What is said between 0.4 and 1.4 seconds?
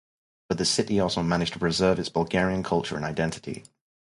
But the city also